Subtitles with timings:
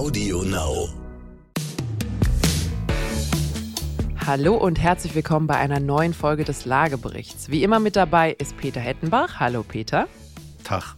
[0.00, 0.88] Audio Now.
[4.26, 7.50] Hallo und herzlich willkommen bei einer neuen Folge des Lageberichts.
[7.50, 9.40] Wie immer mit dabei ist Peter Hettenbach.
[9.40, 10.08] Hallo Peter.
[10.64, 10.96] Tag.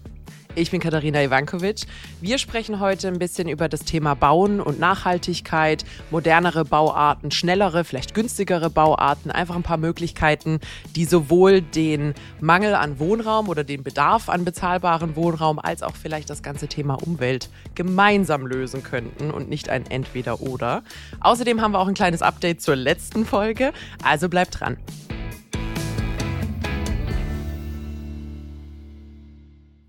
[0.54, 1.86] Ich bin Katharina Ivankovic.
[2.20, 8.12] Wir sprechen heute ein bisschen über das Thema Bauen und Nachhaltigkeit, modernere Bauarten, schnellere, vielleicht
[8.12, 10.60] günstigere Bauarten, einfach ein paar Möglichkeiten,
[10.94, 12.12] die sowohl den
[12.42, 17.02] Mangel an Wohnraum oder den Bedarf an bezahlbaren Wohnraum als auch vielleicht das ganze Thema
[17.02, 20.82] Umwelt gemeinsam lösen könnten und nicht ein Entweder-Oder.
[21.20, 23.72] Außerdem haben wir auch ein kleines Update zur letzten Folge,
[24.04, 24.76] also bleibt dran.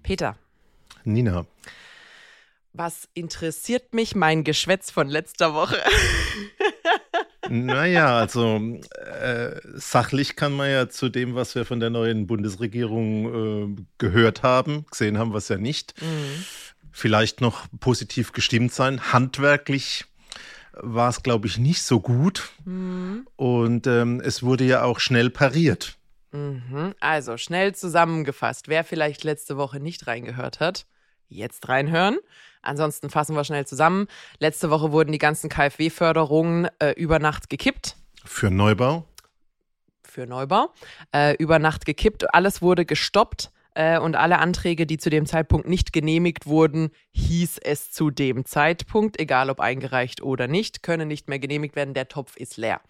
[0.03, 0.35] Peter,
[1.05, 1.45] Nina.
[2.73, 5.77] Was interessiert mich mein Geschwätz von letzter Woche?
[7.49, 8.59] naja, also
[9.21, 14.41] äh, sachlich kann man ja zu dem, was wir von der neuen Bundesregierung äh, gehört
[14.41, 16.45] haben, gesehen haben wir es ja nicht, mhm.
[16.91, 19.13] vielleicht noch positiv gestimmt sein.
[19.13, 20.05] Handwerklich
[20.73, 22.49] war es, glaube ich, nicht so gut.
[22.66, 23.27] Mhm.
[23.36, 25.97] Und ähm, es wurde ja auch schnell pariert.
[26.31, 26.95] Mhm.
[26.99, 30.86] Also schnell zusammengefasst, wer vielleicht letzte Woche nicht reingehört hat,
[31.34, 32.17] jetzt reinhören.
[32.62, 34.08] Ansonsten fassen wir schnell zusammen.
[34.39, 37.98] Letzte Woche wurden die ganzen KfW-Förderungen äh, über Nacht gekippt.
[38.23, 39.06] Für Neubau?
[40.04, 40.73] Für Neubau.
[41.14, 42.34] Äh, über Nacht gekippt.
[42.34, 43.52] Alles wurde gestoppt.
[43.76, 48.45] Äh, und alle Anträge, die zu dem Zeitpunkt nicht genehmigt wurden, hieß es zu dem
[48.45, 51.94] Zeitpunkt, egal ob eingereicht oder nicht, können nicht mehr genehmigt werden.
[51.94, 52.81] Der Topf ist leer.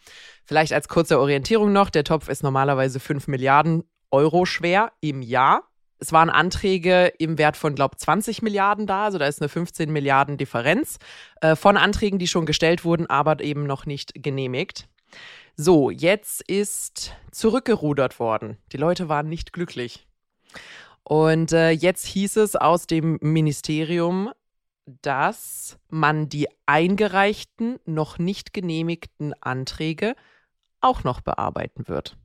[0.43, 5.63] Vielleicht als kurze Orientierung noch: Der Topf ist normalerweise 5 Milliarden Euro schwer im Jahr.
[6.03, 9.47] Es waren Anträge im Wert von, glaube ich, 20 Milliarden da, also da ist eine
[9.47, 10.99] 15 Milliarden Differenz
[11.39, 14.89] äh, von Anträgen, die schon gestellt wurden, aber eben noch nicht genehmigt.
[15.55, 18.57] So, jetzt ist zurückgerudert worden.
[18.73, 20.05] Die Leute waren nicht glücklich.
[21.03, 24.29] Und äh, jetzt hieß es aus dem Ministerium,
[24.85, 30.17] dass man die eingereichten, noch nicht genehmigten Anträge
[30.81, 32.17] auch noch bearbeiten wird.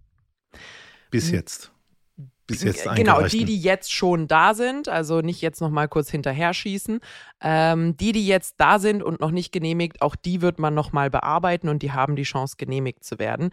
[1.12, 1.70] Bis jetzt
[2.48, 6.10] bis jetzt Genau, die, die jetzt schon da sind, also nicht jetzt noch mal kurz
[6.10, 6.98] hinterher schießen.
[7.40, 10.90] Ähm, die, die jetzt da sind und noch nicht genehmigt, auch die wird man noch
[10.90, 13.50] mal bearbeiten und die haben die Chance, genehmigt zu werden.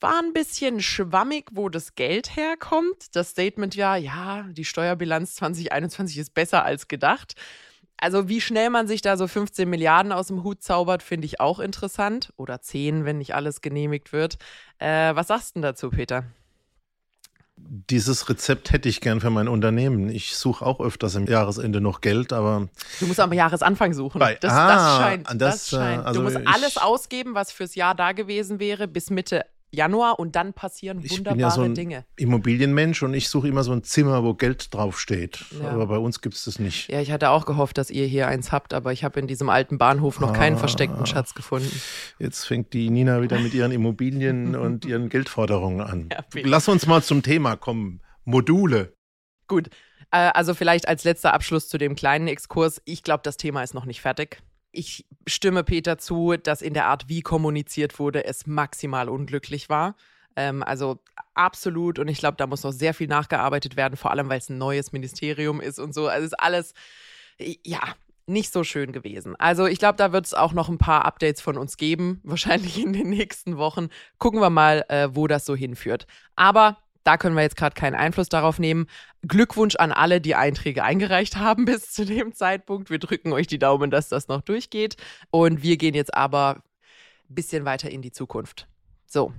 [0.00, 3.14] War ein bisschen schwammig, wo das Geld herkommt.
[3.16, 7.34] Das Statement ja, ja, die Steuerbilanz 2021 ist besser als gedacht.
[7.96, 11.40] Also wie schnell man sich da so 15 Milliarden aus dem Hut zaubert, finde ich
[11.40, 12.32] auch interessant.
[12.36, 14.36] Oder 10, wenn nicht alles genehmigt wird.
[14.78, 16.24] Äh, was sagst du dazu, Peter?
[17.56, 20.08] Dieses Rezept hätte ich gern für mein Unternehmen.
[20.08, 22.68] Ich suche auch öfters im Jahresende noch Geld, aber.
[22.98, 24.18] Du musst am Jahresanfang suchen.
[24.18, 25.26] Bei, das, ah, das scheint.
[25.28, 26.04] Das, das scheint.
[26.04, 29.44] Also du musst alles ausgeben, was fürs Jahr da gewesen wäre, bis Mitte
[29.74, 32.04] Januar und dann passieren wunderbare ich bin ja so ein Dinge.
[32.16, 35.44] Immobilienmensch und ich suche immer so ein Zimmer, wo Geld draufsteht.
[35.60, 35.70] Ja.
[35.70, 36.90] Aber bei uns gibt es das nicht.
[36.90, 39.48] Ja, ich hatte auch gehofft, dass ihr hier eins habt, aber ich habe in diesem
[39.48, 41.70] alten Bahnhof noch ah, keinen versteckten Schatz gefunden.
[42.18, 46.08] Jetzt fängt die Nina wieder mit ihren Immobilien und ihren Geldforderungen an.
[46.12, 48.00] Ja, Lass uns mal zum Thema kommen.
[48.24, 48.94] Module.
[49.46, 49.68] Gut.
[50.10, 52.80] Äh, also vielleicht als letzter Abschluss zu dem kleinen Exkurs.
[52.84, 54.38] Ich glaube, das Thema ist noch nicht fertig.
[54.74, 59.94] Ich stimme Peter zu, dass in der Art, wie kommuniziert wurde, es maximal unglücklich war.
[60.36, 60.98] Ähm, also
[61.34, 61.98] absolut.
[61.98, 64.58] Und ich glaube, da muss noch sehr viel nachgearbeitet werden, vor allem weil es ein
[64.58, 66.08] neues Ministerium ist und so.
[66.08, 66.74] Also ist alles,
[67.64, 67.80] ja,
[68.26, 69.36] nicht so schön gewesen.
[69.36, 72.82] Also ich glaube, da wird es auch noch ein paar Updates von uns geben, wahrscheinlich
[72.82, 73.88] in den nächsten Wochen.
[74.18, 76.06] Gucken wir mal, äh, wo das so hinführt.
[76.36, 78.86] Aber da können wir jetzt gerade keinen Einfluss darauf nehmen.
[79.22, 82.90] Glückwunsch an alle, die Einträge eingereicht haben bis zu dem Zeitpunkt.
[82.90, 84.96] Wir drücken euch die Daumen, dass das noch durchgeht.
[85.30, 86.62] Und wir gehen jetzt aber
[87.30, 88.66] ein bisschen weiter in die Zukunft.
[89.06, 89.32] So,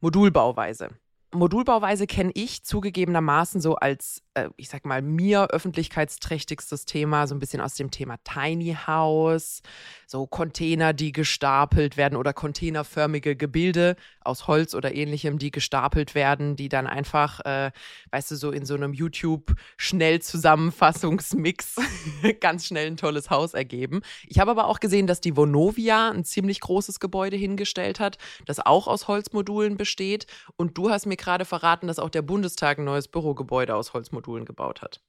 [0.00, 0.90] Modulbauweise.
[1.34, 7.38] Modulbauweise kenne ich zugegebenermaßen so als, äh, ich sag mal, mir öffentlichkeitsträchtigstes Thema, so ein
[7.38, 9.60] bisschen aus dem Thema Tiny House,
[10.06, 13.96] so Container, die gestapelt werden oder containerförmige Gebilde
[14.28, 17.72] aus Holz oder ähnlichem, die gestapelt werden, die dann einfach, äh,
[18.10, 21.76] weißt du, so in so einem YouTube-Schnellzusammenfassungsmix
[22.40, 24.02] ganz schnell ein tolles Haus ergeben.
[24.26, 28.16] Ich habe aber auch gesehen, dass die Vonovia ein ziemlich großes Gebäude hingestellt hat,
[28.46, 30.26] das auch aus Holzmodulen besteht.
[30.56, 34.44] Und du hast mir gerade verraten, dass auch der Bundestag ein neues Bürogebäude aus Holzmodulen
[34.44, 35.00] gebaut hat.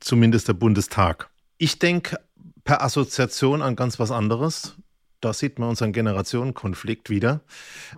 [0.00, 1.30] Zumindest der Bundestag.
[1.58, 2.18] Ich denke
[2.64, 4.76] per Assoziation an ganz was anderes.
[5.20, 7.40] Da sieht man unseren Generationenkonflikt wieder.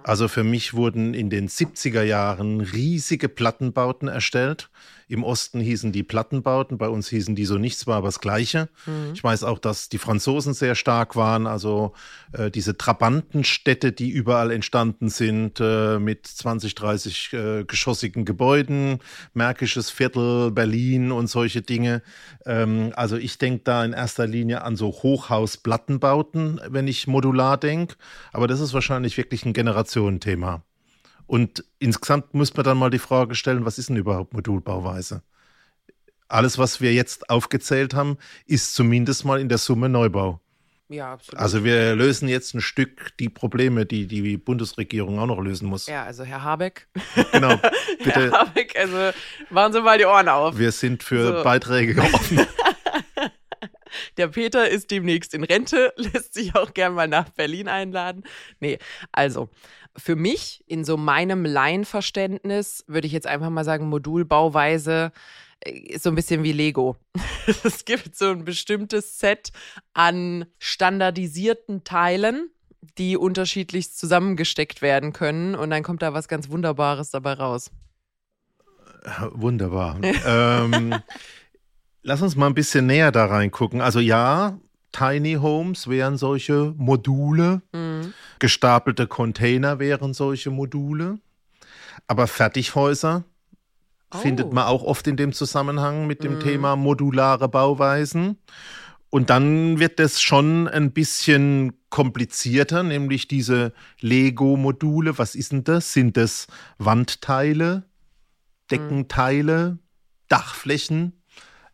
[0.03, 4.71] Also für mich wurden in den 70er Jahren riesige Plattenbauten erstellt.
[5.13, 8.71] Im Osten hießen die Plattenbauten, bei uns hießen die so nichts, war aber das Gleiche.
[8.87, 9.13] Mhm.
[9.13, 11.93] Ich weiß auch, dass die Franzosen sehr stark waren, also
[12.33, 19.01] äh, diese Trabantenstädte, die überall entstanden sind, äh, mit 20, 30 äh, geschossigen Gebäuden,
[19.35, 22.01] Märkisches Viertel, Berlin und solche Dinge.
[22.47, 27.97] Ähm, also ich denke da in erster Linie an so Hochhausplattenbauten, wenn ich modular denke.
[28.33, 30.63] Aber das ist wahrscheinlich wirklich ein Generationenthema.
[31.27, 35.23] Und insgesamt muss man dann mal die Frage stellen, was ist denn überhaupt Modulbauweise?
[36.29, 38.17] Alles, was wir jetzt aufgezählt haben,
[38.47, 40.41] ist zumindest mal in der Summe Neubau.
[40.89, 41.41] Ja, absolut.
[41.41, 45.87] Also wir lösen jetzt ein Stück die Probleme, die die Bundesregierung auch noch lösen muss.
[45.87, 46.87] Ja, also Herr Habeck.
[47.33, 47.57] Genau,
[47.99, 48.31] bitte.
[48.31, 50.59] Herr Habeck, also machen Sie mal die Ohren auf.
[50.59, 51.45] Wir sind für so.
[51.45, 52.47] Beiträge offen.
[54.17, 58.25] Der Peter ist demnächst in Rente, lässt sich auch gern mal nach Berlin einladen.
[58.61, 58.79] Nee,
[59.13, 59.49] also
[59.97, 65.13] für mich in so meinem Laienverständnis würde ich jetzt einfach mal sagen, Modulbauweise
[65.61, 66.97] äh, ist so ein bisschen wie Lego.
[67.65, 69.53] es gibt so ein bestimmtes Set
[69.93, 72.51] an standardisierten Teilen,
[72.99, 77.71] die unterschiedlich zusammengesteckt werden können und dann kommt da was ganz Wunderbares dabei raus.
[79.33, 79.99] Wunderbar.
[80.03, 80.95] ähm,
[82.03, 83.81] lass uns mal ein bisschen näher da reingucken.
[83.81, 84.59] Also ja,
[84.93, 87.92] Tiny Homes wären solche Module, mhm.
[88.43, 91.21] Gestapelte Container wären solche Module,
[92.09, 93.23] aber Fertighäuser
[94.13, 94.19] oh.
[94.19, 96.41] findet man auch oft in dem Zusammenhang mit dem mhm.
[96.41, 98.39] Thema modulare Bauweisen.
[99.11, 105.19] Und dann wird es schon ein bisschen komplizierter, nämlich diese Lego-Module.
[105.19, 105.93] Was ist denn das?
[105.93, 106.49] Sind das
[106.79, 107.85] Wandteile,
[108.73, 109.79] Deckenteile,
[110.27, 111.13] Dachflächen?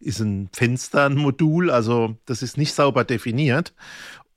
[0.01, 3.75] ist ein Fenster ein Modul, also das ist nicht sauber definiert.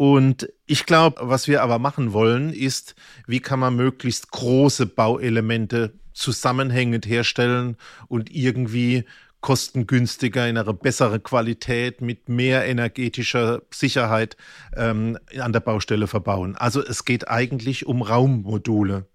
[0.02, 2.96] Und ich glaube, was wir aber machen wollen, ist,
[3.28, 7.78] wie kann man möglichst große Bauelemente zusammenhängend herstellen
[8.08, 9.04] und irgendwie
[9.42, 14.38] kostengünstiger, in einer besseren Qualität, mit mehr energetischer Sicherheit
[14.76, 16.56] ähm, an der Baustelle verbauen.
[16.56, 19.06] Also es geht eigentlich um Raummodule.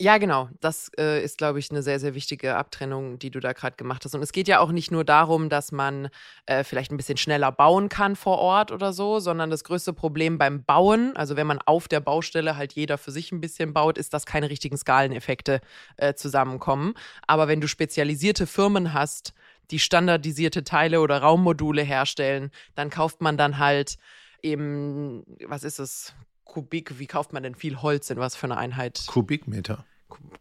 [0.00, 0.48] Ja, genau.
[0.60, 4.04] Das äh, ist, glaube ich, eine sehr, sehr wichtige Abtrennung, die du da gerade gemacht
[4.04, 4.14] hast.
[4.14, 6.08] Und es geht ja auch nicht nur darum, dass man
[6.46, 10.38] äh, vielleicht ein bisschen schneller bauen kann vor Ort oder so, sondern das größte Problem
[10.38, 13.96] beim Bauen, also wenn man auf der Baustelle halt jeder für sich ein bisschen baut,
[13.96, 15.60] ist, dass keine richtigen Skaleneffekte
[15.98, 16.94] äh, zusammenkommen.
[17.28, 19.34] Aber wenn du spezialisierte Firmen hast,
[19.70, 23.98] die standardisierte Teile oder Raummodule herstellen, dann kauft man dann halt
[24.42, 26.12] eben, was ist es,
[26.44, 29.04] Kubik, wie kauft man denn viel Holz in was für eine Einheit?
[29.06, 29.84] Kubikmeter.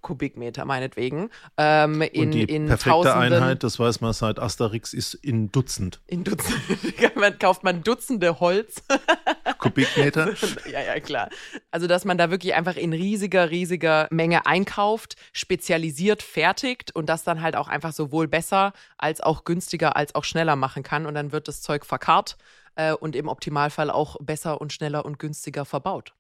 [0.01, 1.29] Kubikmeter meinetwegen.
[1.57, 6.01] Ähm, in, Und die in perfekte Einheit, das weiß man seit Asterix, ist in Dutzend.
[6.07, 6.59] In Dutzend.
[7.39, 8.83] kauft man Dutzende Holz.
[9.59, 10.33] Kubikmeter?
[10.71, 11.29] ja, ja, klar.
[11.69, 17.23] Also, dass man da wirklich einfach in riesiger, riesiger Menge einkauft, spezialisiert fertigt und das
[17.23, 21.05] dann halt auch einfach sowohl besser als auch günstiger als auch schneller machen kann.
[21.05, 22.37] Und dann wird das Zeug verkarrt
[22.75, 26.13] äh, und im Optimalfall auch besser und schneller und günstiger verbaut.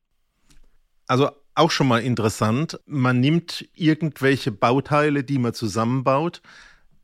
[1.07, 2.79] Also auch schon mal interessant.
[2.85, 6.41] Man nimmt irgendwelche Bauteile, die man zusammenbaut.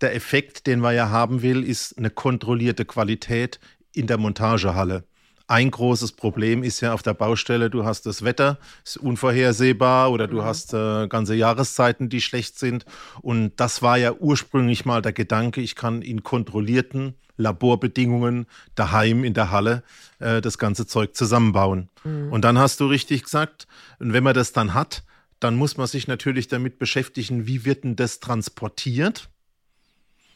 [0.02, 3.60] Der Effekt, den man ja haben will, ist eine kontrollierte Qualität
[3.94, 5.04] in der Montagehalle.
[5.50, 10.28] Ein großes Problem ist ja auf der Baustelle, du hast das Wetter, ist unvorhersehbar oder
[10.28, 10.44] du mhm.
[10.44, 12.86] hast äh, ganze Jahreszeiten, die schlecht sind.
[13.22, 19.34] Und das war ja ursprünglich mal der Gedanke, ich kann in kontrollierten Laborbedingungen daheim in
[19.34, 19.84] der Halle
[20.20, 21.90] äh, das ganze Zeug zusammenbauen.
[22.04, 22.32] Mhm.
[22.32, 23.68] Und dann hast du richtig gesagt,
[24.00, 25.04] und wenn man das dann hat,
[25.40, 29.30] dann muss man sich natürlich damit beschäftigen, wie wird denn das transportiert?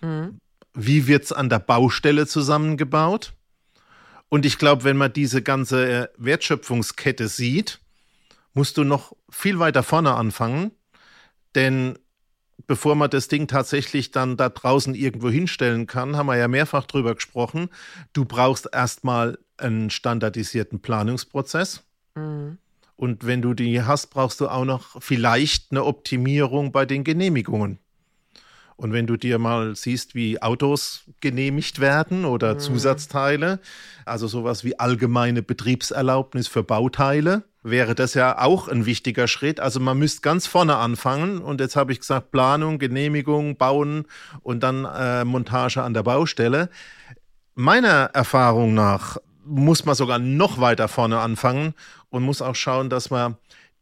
[0.02, 0.38] Mhm.
[0.74, 3.34] Wie wird es an der Baustelle zusammengebaut?
[4.30, 7.80] Und ich glaube, wenn man diese ganze äh, Wertschöpfungskette sieht,
[8.54, 10.72] musst du noch viel weiter vorne anfangen.
[11.56, 12.00] Denn
[12.68, 16.86] bevor man das Ding tatsächlich dann da draußen irgendwo hinstellen kann, haben wir ja mehrfach
[16.86, 17.70] drüber gesprochen.
[18.14, 21.84] Du brauchst erstmal einen standardisierten Planungsprozess.
[22.16, 22.58] Mhm.
[22.96, 27.80] Und wenn du die hast, brauchst du auch noch vielleicht eine Optimierung bei den Genehmigungen.
[28.76, 32.60] Und wenn du dir mal siehst, wie Autos genehmigt werden oder mhm.
[32.60, 33.60] Zusatzteile,
[34.06, 39.60] also sowas wie allgemeine Betriebserlaubnis für Bauteile, wäre das ja auch ein wichtiger Schritt.
[39.60, 44.06] Also man müsste ganz vorne anfangen und jetzt habe ich gesagt Planung, Genehmigung, Bauen
[44.42, 46.70] und dann äh, Montage an der Baustelle.
[47.54, 51.74] Meiner Erfahrung nach muss man sogar noch weiter vorne anfangen
[52.10, 53.38] und muss auch schauen, dass man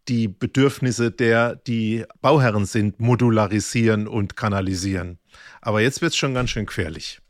[0.07, 5.19] die Bedürfnisse der, die Bauherren sind, modularisieren und kanalisieren.
[5.62, 7.21] Aber jetzt wird es schon ganz schön gefährlich.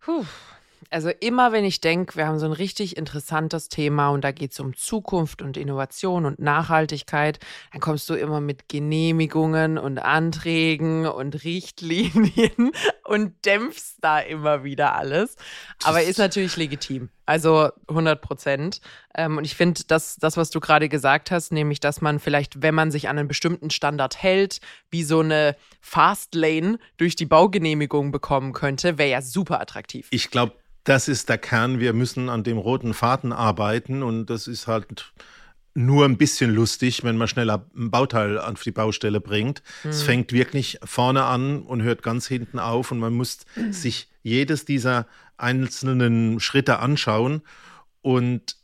[0.00, 0.24] Puh.
[0.90, 4.50] Also immer, wenn ich denke, wir haben so ein richtig interessantes Thema und da geht
[4.50, 7.38] es um Zukunft und Innovation und Nachhaltigkeit,
[7.70, 12.72] dann kommst du immer mit Genehmigungen und Anträgen und Richtlinien
[13.04, 15.36] und dämpfst da immer wieder alles.
[15.84, 17.08] Aber ist natürlich legitim.
[17.24, 18.80] Also 100 Prozent.
[19.14, 22.62] Ähm, und ich finde, das, das, was du gerade gesagt hast, nämlich, dass man vielleicht,
[22.62, 28.10] wenn man sich an einen bestimmten Standard hält, wie so eine Fastlane durch die Baugenehmigung
[28.10, 30.08] bekommen könnte, wäre ja super attraktiv.
[30.10, 31.80] Ich glaube, das ist der Kern.
[31.80, 35.12] Wir müssen an dem roten Faden arbeiten und das ist halt
[35.74, 39.62] nur ein bisschen lustig, wenn man schneller ein Bauteil auf die Baustelle bringt.
[39.84, 39.90] Mhm.
[39.90, 43.72] Es fängt wirklich vorne an und hört ganz hinten auf und man muss mhm.
[43.72, 45.06] sich jedes dieser
[45.36, 47.42] einzelnen Schritte anschauen
[48.02, 48.56] und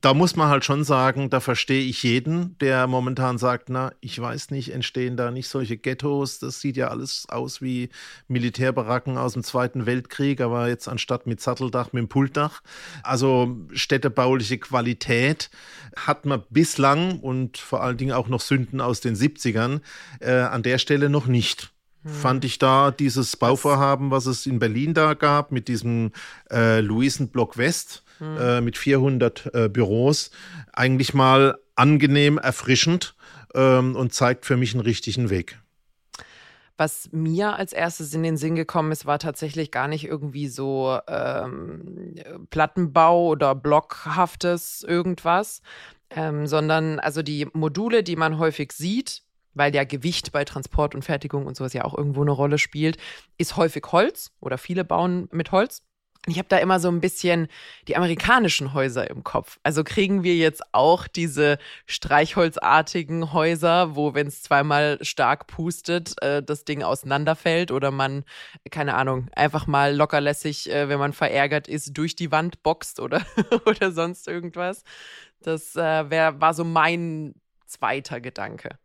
[0.00, 4.18] da muss man halt schon sagen, da verstehe ich jeden, der momentan sagt, na, ich
[4.18, 6.38] weiß nicht, entstehen da nicht solche Ghettos?
[6.38, 7.90] Das sieht ja alles aus wie
[8.26, 12.62] Militärbaracken aus dem Zweiten Weltkrieg, aber jetzt anstatt mit Satteldach, mit dem Pultdach.
[13.02, 15.50] Also städtebauliche Qualität
[15.94, 19.80] hat man bislang und vor allen Dingen auch noch Sünden aus den 70ern
[20.20, 21.70] äh, an der Stelle noch nicht.
[22.04, 22.12] Hm.
[22.12, 26.12] Fand ich da dieses Bauvorhaben, was es in Berlin da gab, mit diesem
[26.50, 28.36] äh, Luisenblock West, hm.
[28.38, 30.30] äh, mit 400 äh, Büros,
[30.72, 33.14] eigentlich mal angenehm, erfrischend
[33.54, 35.58] ähm, und zeigt für mich einen richtigen Weg.
[36.78, 40.98] Was mir als erstes in den Sinn gekommen ist, war tatsächlich gar nicht irgendwie so
[41.06, 42.14] ähm,
[42.50, 45.60] Plattenbau oder blockhaftes irgendwas,
[46.10, 49.22] ähm, sondern also die Module, die man häufig sieht,
[49.54, 52.96] weil ja Gewicht bei Transport und Fertigung und sowas ja auch irgendwo eine Rolle spielt,
[53.36, 55.82] ist häufig Holz oder viele bauen mit Holz.
[56.26, 57.48] Ich habe da immer so ein bisschen
[57.88, 59.58] die amerikanischen Häuser im Kopf.
[59.64, 66.40] Also kriegen wir jetzt auch diese streichholzartigen Häuser, wo, wenn es zweimal stark pustet, äh,
[66.40, 68.24] das Ding auseinanderfällt oder man,
[68.70, 73.26] keine Ahnung, einfach mal lockerlässig, äh, wenn man verärgert ist, durch die Wand boxt oder,
[73.66, 74.84] oder sonst irgendwas.
[75.40, 77.34] Das äh, wär, war so mein
[77.66, 78.78] zweiter Gedanke.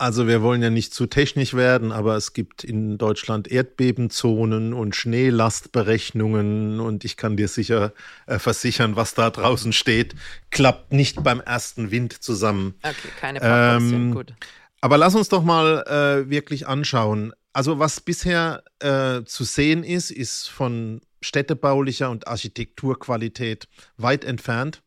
[0.00, 4.96] Also wir wollen ja nicht zu technisch werden, aber es gibt in Deutschland Erdbebenzonen und
[4.96, 7.92] Schneelastberechnungen und ich kann dir sicher
[8.26, 10.14] äh, versichern, was da draußen steht,
[10.50, 12.76] klappt nicht beim ersten Wind zusammen.
[12.82, 14.32] Okay, keine ähm, gut.
[14.80, 17.34] Aber lass uns doch mal äh, wirklich anschauen.
[17.52, 24.80] Also was bisher äh, zu sehen ist, ist von städtebaulicher und Architekturqualität weit entfernt.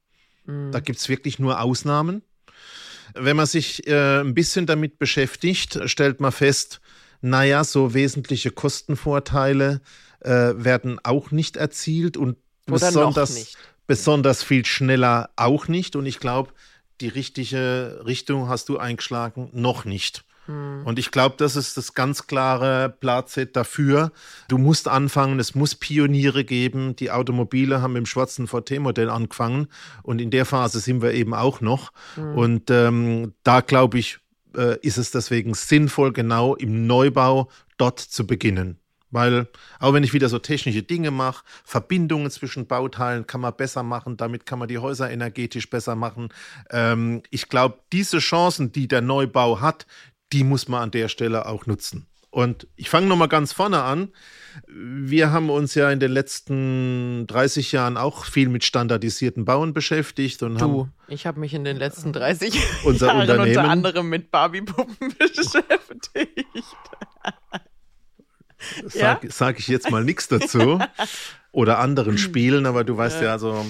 [0.46, 0.72] Mhm.
[0.72, 2.24] Da gibt es wirklich nur Ausnahmen.
[3.14, 6.82] Wenn man sich äh, ein bisschen damit beschäftigt, stellt man fest,
[7.22, 9.82] naja, so wesentliche Kostenvorteile
[10.20, 13.54] äh, werden auch nicht erzielt und Oder besonders,
[13.88, 15.96] besonders viel schneller auch nicht.
[15.96, 16.52] Und ich glaube,
[17.02, 20.26] die richtige Richtung hast du eingeschlagen, noch nicht.
[20.46, 20.84] Hm.
[20.86, 24.12] Und ich glaube, das ist das ganz klare Plazet dafür.
[24.48, 26.96] Du musst anfangen, es muss Pioniere geben.
[26.96, 29.68] Die Automobile haben im schwarzen VT-Modell angefangen
[30.02, 31.92] und in der Phase sind wir eben auch noch.
[32.16, 32.36] Hm.
[32.36, 34.20] Und ähm, da glaube ich,
[34.56, 38.80] äh, ist es deswegen sinnvoll, genau im Neubau dort zu beginnen.
[39.14, 39.48] Weil
[39.80, 44.18] auch wenn ich wieder so technische Dinge mache, Verbindungen zwischen Bauteilen kann man besser machen,
[44.18, 46.30] damit kann man die Häuser energetisch besser machen.
[46.72, 49.86] Ähm, ich glaube, diese Chancen, die der Neubau hat,
[50.34, 52.08] die muss man an der Stelle auch nutzen.
[52.34, 54.12] Und ich fange nochmal ganz vorne an.
[54.68, 60.42] Wir haben uns ja in den letzten 30 Jahren auch viel mit standardisierten Bauen beschäftigt.
[60.42, 64.10] Und du, haben ich habe mich in den letzten 30 unser Jahren Unternehmen, unter anderem
[64.10, 66.66] mit Barbie-Puppen beschäftigt.
[68.88, 69.30] Sag, ja?
[69.30, 70.80] sag ich jetzt mal nichts dazu.
[71.52, 73.64] Oder anderen Spielen, aber du weißt ja, ja also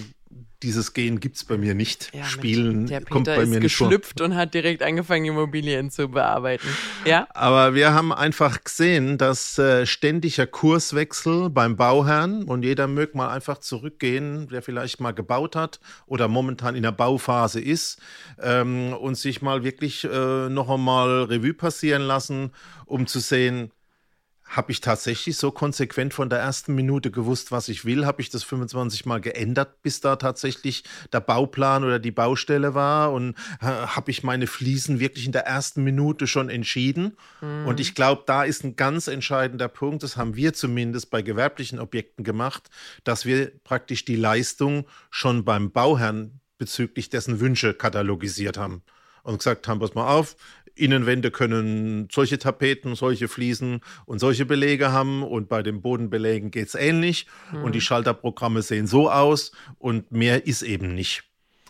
[0.64, 2.12] dieses Gen gibt es bei mir nicht.
[2.14, 6.08] Ja, Spielen Peter kommt bei mir ist nicht geschlüpft und hat direkt angefangen, Immobilien zu
[6.08, 6.68] bearbeiten.
[7.06, 7.28] Ja?
[7.34, 13.30] Aber wir haben einfach gesehen, dass äh, ständiger Kurswechsel beim Bauherrn und jeder möge mal
[13.30, 18.00] einfach zurückgehen, der vielleicht mal gebaut hat oder momentan in der Bauphase ist
[18.42, 22.52] ähm, und sich mal wirklich äh, noch einmal Revue passieren lassen,
[22.86, 23.72] um zu sehen,
[24.56, 28.06] habe ich tatsächlich so konsequent von der ersten Minute gewusst, was ich will?
[28.06, 33.12] Habe ich das 25 Mal geändert, bis da tatsächlich der Bauplan oder die Baustelle war?
[33.12, 37.18] Und äh, habe ich meine Fliesen wirklich in der ersten Minute schon entschieden?
[37.42, 37.66] Mhm.
[37.66, 41.80] Und ich glaube, da ist ein ganz entscheidender Punkt, das haben wir zumindest bei gewerblichen
[41.80, 42.70] Objekten gemacht,
[43.04, 48.84] dass wir praktisch die Leistung schon beim Bauherrn bezüglich dessen Wünsche katalogisiert haben
[49.24, 50.36] und gesagt haben, pass mal auf,
[50.76, 56.68] Innenwände können solche Tapeten, solche Fliesen und solche Belege haben und bei den Bodenbelägen geht
[56.68, 57.64] es ähnlich mhm.
[57.64, 61.24] und die Schalterprogramme sehen so aus und mehr ist eben nicht.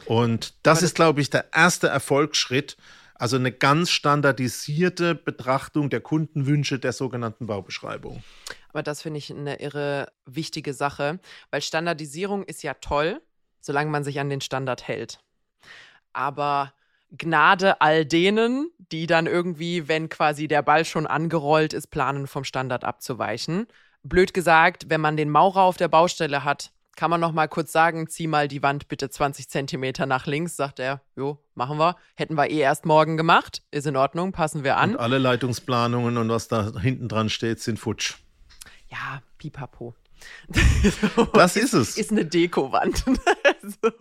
[0.05, 2.77] Und das ist, glaube ich, der erste Erfolgsschritt,
[3.15, 8.23] also eine ganz standardisierte Betrachtung der Kundenwünsche der sogenannten Baubeschreibung.
[8.69, 11.19] Aber das finde ich eine irre wichtige Sache,
[11.51, 13.21] weil Standardisierung ist ja toll,
[13.61, 15.19] solange man sich an den Standard hält.
[16.11, 16.73] Aber
[17.17, 22.43] Gnade all denen, die dann irgendwie, wenn quasi der Ball schon angerollt ist, planen, vom
[22.43, 23.67] Standard abzuweichen.
[24.03, 27.71] Blöd gesagt, wenn man den Maurer auf der Baustelle hat, kann man noch mal kurz
[27.71, 31.95] sagen, zieh mal die Wand bitte 20 Zentimeter nach links, sagt er, jo, machen wir.
[32.15, 34.91] Hätten wir eh erst morgen gemacht, ist in Ordnung, passen wir an.
[34.91, 38.15] Und alle Leitungsplanungen und was da hinten dran steht, sind futsch.
[38.89, 39.95] Ja, pipapo.
[41.33, 41.97] das ist es.
[41.97, 43.03] Ist eine Dekowand.
[43.81, 43.91] so.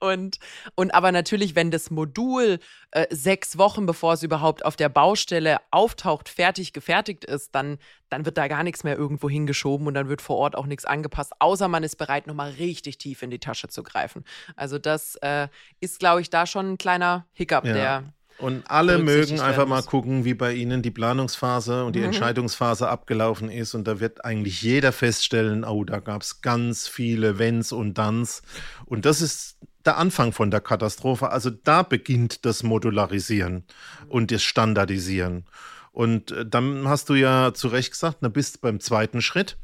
[0.00, 0.38] und,
[0.74, 2.58] und aber natürlich, wenn das Modul
[2.90, 8.24] äh, sechs Wochen, bevor es überhaupt auf der Baustelle auftaucht, fertig gefertigt ist, dann, dann
[8.24, 11.32] wird da gar nichts mehr irgendwo hingeschoben und dann wird vor Ort auch nichts angepasst,
[11.38, 14.24] außer man ist bereit, nochmal richtig tief in die Tasche zu greifen.
[14.54, 15.48] Also das äh,
[15.80, 17.72] ist, glaube ich, da schon ein kleiner Hiccup, ja.
[17.72, 18.04] der
[18.38, 22.06] und alle mögen einfach mal gucken, wie bei Ihnen die Planungsphase und die mhm.
[22.06, 23.74] Entscheidungsphase abgelaufen ist.
[23.74, 28.42] Und da wird eigentlich jeder feststellen, oh, da gab es ganz viele Wenns und Danns.
[28.84, 31.30] Und das ist der Anfang von der Katastrophe.
[31.30, 33.64] Also da beginnt das Modularisieren
[34.08, 35.46] und das Standardisieren.
[35.92, 39.56] Und äh, dann hast du ja zu Recht gesagt, na bist beim zweiten Schritt.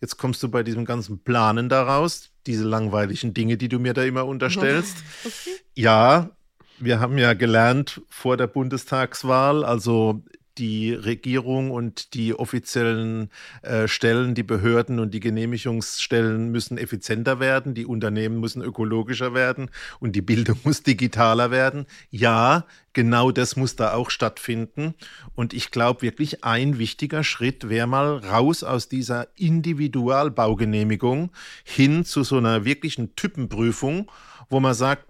[0.00, 4.02] Jetzt kommst du bei diesem ganzen Planen daraus, diese langweiligen Dinge, die du mir da
[4.02, 4.96] immer unterstellst.
[5.24, 5.56] Okay.
[5.74, 6.35] Ja,
[6.78, 10.22] wir haben ja gelernt vor der Bundestagswahl, also
[10.58, 13.30] die Regierung und die offiziellen
[13.62, 19.70] äh, Stellen, die Behörden und die Genehmigungsstellen müssen effizienter werden, die Unternehmen müssen ökologischer werden
[20.00, 21.86] und die Bildung muss digitaler werden.
[22.10, 24.94] Ja, genau das muss da auch stattfinden.
[25.34, 31.30] Und ich glaube wirklich, ein wichtiger Schritt wäre mal raus aus dieser Individualbaugenehmigung
[31.64, 34.10] hin zu so einer wirklichen Typenprüfung,
[34.48, 35.04] wo man sagt,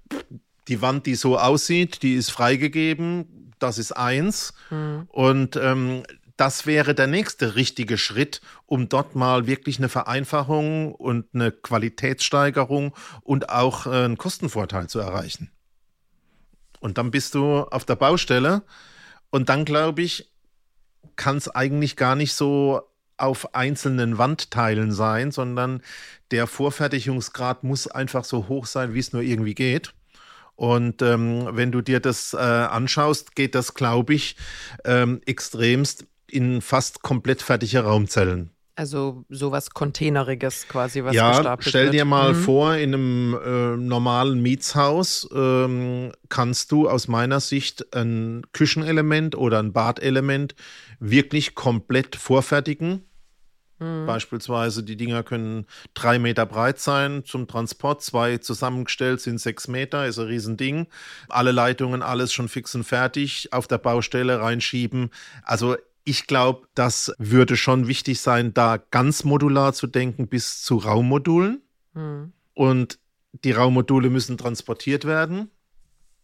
[0.68, 3.52] die Wand, die so aussieht, die ist freigegeben.
[3.58, 4.52] Das ist eins.
[4.70, 5.08] Mhm.
[5.08, 6.02] Und ähm,
[6.36, 12.94] das wäre der nächste richtige Schritt, um dort mal wirklich eine Vereinfachung und eine Qualitätssteigerung
[13.22, 15.50] und auch äh, einen Kostenvorteil zu erreichen.
[16.80, 18.62] Und dann bist du auf der Baustelle
[19.30, 20.30] und dann glaube ich,
[21.16, 22.82] kann es eigentlich gar nicht so
[23.16, 25.80] auf einzelnen Wandteilen sein, sondern
[26.30, 29.94] der Vorfertigungsgrad muss einfach so hoch sein, wie es nur irgendwie geht.
[30.56, 34.36] Und ähm, wenn du dir das äh, anschaust, geht das, glaube ich,
[34.84, 38.50] ähm, extremst in fast komplett fertige Raumzellen.
[38.74, 42.36] Also sowas Containeriges quasi, was ja, gestapelt stell dir mal mhm.
[42.36, 49.60] vor, in einem äh, normalen Mietshaus ähm, kannst du aus meiner Sicht ein Küchenelement oder
[49.60, 50.54] ein Badelement
[51.00, 53.02] wirklich komplett vorfertigen
[53.78, 54.06] Mhm.
[54.06, 60.06] Beispielsweise, die Dinger können drei Meter breit sein zum Transport, zwei zusammengestellt sind sechs Meter,
[60.06, 60.86] ist ein Riesending.
[61.28, 65.10] Alle Leitungen, alles schon fix und fertig, auf der Baustelle reinschieben.
[65.42, 70.76] Also ich glaube, das würde schon wichtig sein, da ganz modular zu denken bis zu
[70.76, 71.62] Raummodulen.
[71.94, 72.32] Mhm.
[72.54, 72.98] Und
[73.44, 75.50] die Raummodule müssen transportiert werden.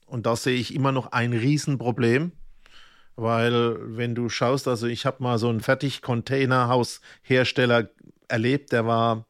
[0.07, 2.33] Und da sehe ich immer noch ein Riesenproblem.
[3.23, 7.89] Weil wenn du schaust, also ich habe mal so einen Fertig-Containerhaus-Hersteller
[8.27, 9.27] erlebt, der war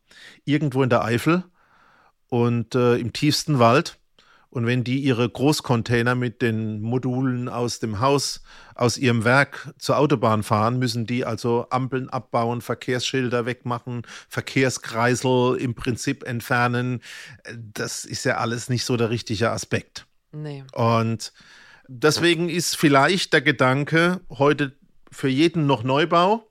[0.47, 1.45] irgendwo in der Eifel
[2.29, 3.99] und äh, im tiefsten Wald.
[4.49, 8.41] Und wenn die ihre Großcontainer mit den Modulen aus dem Haus,
[8.75, 15.75] aus ihrem Werk zur Autobahn fahren, müssen die also Ampeln abbauen, Verkehrsschilder wegmachen, Verkehrskreisel im
[15.75, 17.03] Prinzip entfernen.
[17.75, 20.07] Das ist ja alles nicht so der richtige Aspekt.
[20.33, 20.65] Nee.
[20.73, 21.35] Und
[21.95, 24.75] Deswegen ist vielleicht der Gedanke heute
[25.11, 26.49] für jeden noch Neubau.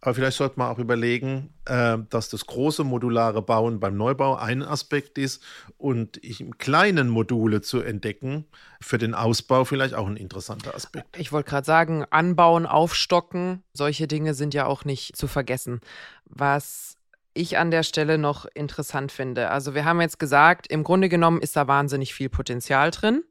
[0.00, 4.62] Aber vielleicht sollte man auch überlegen, äh, dass das große modulare Bauen beim Neubau ein
[4.62, 5.42] Aspekt ist
[5.76, 8.46] und im kleinen Module zu entdecken,
[8.80, 11.18] für den Ausbau vielleicht auch ein interessanter Aspekt.
[11.18, 15.80] Ich wollte gerade sagen, anbauen, aufstocken, solche Dinge sind ja auch nicht zu vergessen.
[16.24, 16.96] Was
[17.34, 19.50] ich an der Stelle noch interessant finde.
[19.50, 23.24] Also wir haben jetzt gesagt, im Grunde genommen ist da wahnsinnig viel Potenzial drin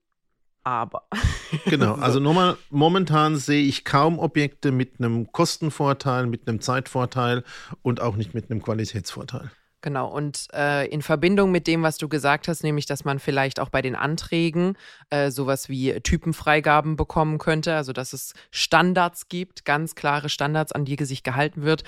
[0.68, 1.04] aber.
[1.66, 2.02] Genau, so.
[2.02, 7.44] also nochmal, momentan sehe ich kaum Objekte mit einem Kostenvorteil, mit einem Zeitvorteil
[7.82, 9.50] und auch nicht mit einem Qualitätsvorteil.
[9.82, 13.60] Genau, und äh, in Verbindung mit dem, was du gesagt hast, nämlich, dass man vielleicht
[13.60, 14.76] auch bei den Anträgen
[15.10, 20.84] äh, sowas wie Typenfreigaben bekommen könnte, also dass es Standards gibt, ganz klare Standards, an
[20.84, 21.84] die sich gehalten wird,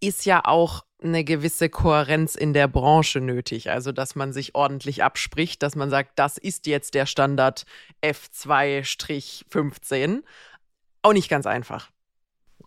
[0.00, 3.70] ist ja auch eine gewisse Kohärenz in der Branche nötig.
[3.70, 7.64] Also, dass man sich ordentlich abspricht, dass man sagt, das ist jetzt der Standard
[8.02, 10.22] F2-15.
[11.02, 11.90] Auch nicht ganz einfach.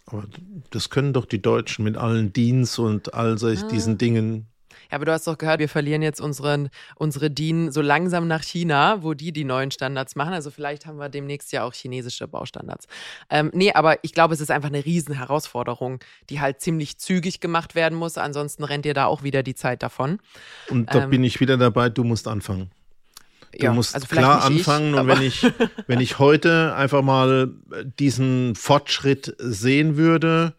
[0.05, 0.25] Aber
[0.71, 3.67] das können doch die Deutschen mit allen Dienst und all solch ah.
[3.67, 4.47] diesen Dingen
[4.93, 9.03] aber du hast doch gehört, wir verlieren jetzt unseren, unsere DIN so langsam nach China,
[9.03, 10.33] wo die die neuen Standards machen.
[10.33, 12.87] Also vielleicht haben wir demnächst ja auch chinesische Baustandards.
[13.29, 17.75] Ähm, nee, aber ich glaube, es ist einfach eine Riesenherausforderung, die halt ziemlich zügig gemacht
[17.75, 18.17] werden muss.
[18.17, 20.19] Ansonsten rennt dir da auch wieder die Zeit davon.
[20.69, 22.71] Und da ähm, bin ich wieder dabei, du musst anfangen.
[23.57, 25.45] Du ja, musst also klar anfangen ich, und wenn ich,
[25.87, 27.51] wenn ich heute einfach mal
[27.99, 30.53] diesen Fortschritt sehen würde,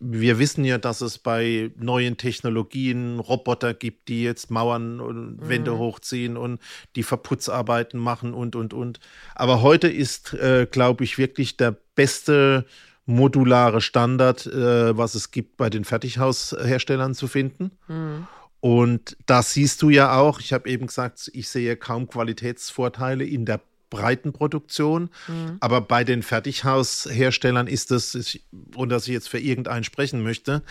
[0.00, 5.72] wir wissen ja, dass es bei neuen Technologien Roboter gibt, die jetzt Mauern und Wände
[5.72, 5.78] mhm.
[5.78, 6.60] hochziehen und
[6.94, 9.00] die Verputzarbeiten machen und, und, und.
[9.34, 12.64] Aber heute ist, äh, glaube ich, wirklich der beste
[13.06, 17.72] modulare Standard, äh, was es gibt, bei den Fertighausherstellern zu finden.
[17.88, 18.26] Mhm.
[18.60, 23.46] Und da siehst du ja auch, ich habe eben gesagt, ich sehe kaum Qualitätsvorteile in
[23.46, 25.10] der breiten Produktion.
[25.26, 25.56] Mhm.
[25.60, 28.38] Aber bei den Fertighausherstellern ist das,
[28.74, 30.62] ohne dass ich jetzt für irgendeinen sprechen möchte,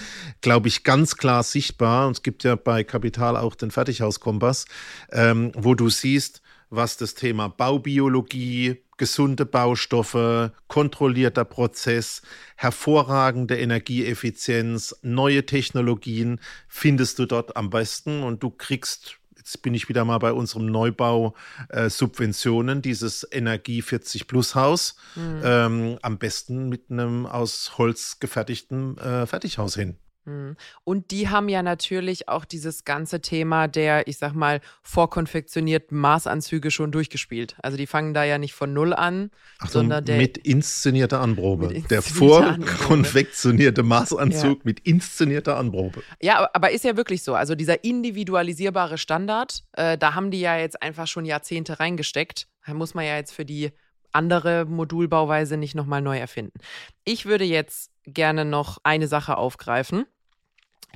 [0.41, 2.08] glaube ich, ganz klar sichtbar.
[2.08, 4.65] Und es gibt ja bei Kapital auch den Fertighauskompass,
[5.12, 12.21] ähm, wo du siehst, was das Thema Baubiologie, gesunde Baustoffe, kontrollierter Prozess,
[12.56, 19.88] hervorragende Energieeffizienz, neue Technologien findest du dort am besten und du kriegst Jetzt bin ich
[19.88, 21.33] wieder mal bei unserem Neubau
[21.69, 25.41] äh, Subventionen, dieses Energie 40 Plus Haus, mhm.
[25.41, 29.95] ähm, am besten mit einem aus Holz gefertigten äh, Fertighaus hin.
[30.27, 30.57] Mhm.
[30.83, 36.69] Und die haben ja natürlich auch dieses ganze Thema der, ich sag mal, vorkonfektionierten Maßanzüge
[36.69, 37.55] schon durchgespielt.
[37.63, 40.17] Also die fangen da ja nicht von Null an, Ach, sondern der.
[40.17, 41.69] Mit inszenierter Anprobe.
[41.69, 44.61] Mit der vorkonfektionierte Maßanzug ja.
[44.63, 46.03] mit inszenierter Anprobe.
[46.21, 47.33] Ja, aber ist ja wirklich so.
[47.33, 52.47] Also dieser individualisierbare Standard, äh, da haben die ja jetzt einfach schon Jahrzehnte reingesteckt.
[52.65, 53.71] Da muss man ja jetzt für die
[54.11, 56.59] andere Modulbauweise nicht nochmal neu erfinden.
[57.05, 60.05] Ich würde jetzt gerne noch eine Sache aufgreifen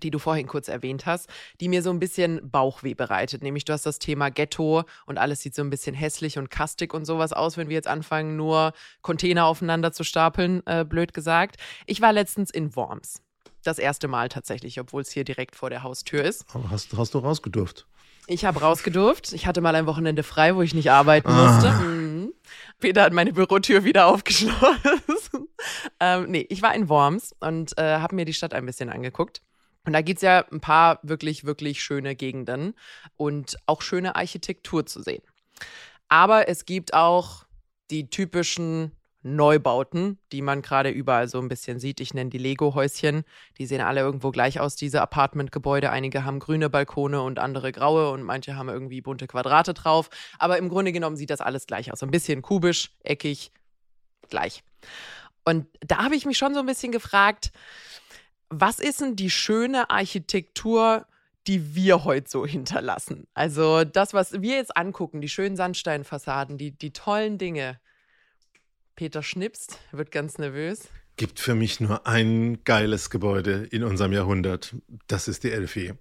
[0.04, 3.44] die du vorhin kurz erwähnt hast, die mir so ein bisschen Bauchweh bereitet.
[3.44, 6.94] Nämlich du hast das Thema Ghetto und alles sieht so ein bisschen hässlich und kastig
[6.94, 11.58] und sowas aus, wenn wir jetzt anfangen, nur Container aufeinander zu stapeln, äh, blöd gesagt.
[11.86, 13.22] Ich war letztens in Worms.
[13.64, 16.46] Das erste Mal tatsächlich, obwohl es hier direkt vor der Haustür ist.
[16.70, 17.86] Hast, hast du rausgedurft?
[18.28, 19.34] Ich habe rausgedurft.
[19.34, 21.52] Ich hatte mal ein Wochenende frei, wo ich nicht arbeiten ah.
[21.52, 21.72] musste.
[21.72, 22.34] Mhm.
[22.80, 25.48] Peter hat meine Bürotür wieder aufgeschlossen.
[26.00, 29.42] ähm, nee, ich war in Worms und äh, habe mir die Stadt ein bisschen angeguckt.
[29.86, 32.76] Und da gibt es ja ein paar wirklich, wirklich schöne Gegenden
[33.18, 35.24] und auch schöne Architektur zu sehen.
[36.08, 37.46] Aber es gibt auch
[37.90, 38.92] die typischen
[39.24, 42.00] Neubauten, die man gerade überall so ein bisschen sieht.
[42.00, 43.24] Ich nenne die Lego-Häuschen.
[43.58, 45.92] Die sehen alle irgendwo gleich aus, diese Apartmentgebäude.
[45.92, 50.10] Einige haben grüne Balkone und andere graue und manche haben irgendwie bunte Quadrate drauf.
[50.40, 52.02] Aber im Grunde genommen sieht das alles gleich aus.
[52.02, 53.52] Ein bisschen kubisch, eckig,
[54.30, 54.64] gleich.
[55.44, 57.52] Und da habe ich mich schon so ein bisschen gefragt,
[58.52, 61.08] was ist denn die schöne Architektur,
[61.48, 63.28] die wir heute so hinterlassen?
[63.34, 67.80] Also das, was wir jetzt angucken, die schönen Sandsteinfassaden, die, die tollen Dinge.
[68.96, 70.90] Peter schnipst, wird ganz nervös.
[71.16, 74.76] Gibt für mich nur ein geiles Gebäude in unserem Jahrhundert.
[75.08, 75.94] Das ist die Elfie.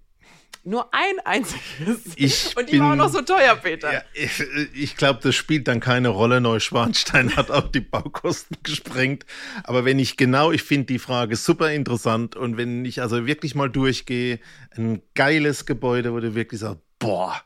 [0.63, 2.13] Nur ein einziges.
[2.15, 3.91] Ich Und die bin, war auch noch so teuer, Peter.
[3.91, 4.43] Ja, ich,
[4.75, 6.39] ich glaube, das spielt dann keine Rolle.
[6.39, 9.25] Neuschwanstein hat auch die Baukosten gesprengt.
[9.63, 12.35] Aber wenn ich genau, ich finde die Frage super interessant.
[12.35, 14.39] Und wenn ich also wirklich mal durchgehe,
[14.75, 17.41] ein geiles Gebäude, wo du wirklich sagst, boah,